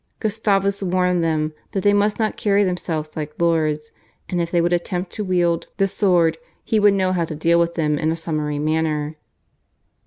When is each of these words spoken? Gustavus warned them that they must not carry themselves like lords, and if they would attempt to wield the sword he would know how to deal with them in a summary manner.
Gustavus 0.19 0.81
warned 0.81 1.23
them 1.23 1.53
that 1.73 1.83
they 1.83 1.93
must 1.93 2.17
not 2.17 2.35
carry 2.35 2.63
themselves 2.63 3.11
like 3.15 3.39
lords, 3.39 3.91
and 4.29 4.41
if 4.41 4.49
they 4.49 4.59
would 4.59 4.73
attempt 4.73 5.11
to 5.11 5.23
wield 5.23 5.67
the 5.77 5.87
sword 5.87 6.39
he 6.63 6.79
would 6.79 6.95
know 6.95 7.11
how 7.13 7.23
to 7.25 7.35
deal 7.35 7.59
with 7.59 7.75
them 7.75 7.99
in 7.99 8.11
a 8.11 8.15
summary 8.15 8.57
manner. 8.57 9.17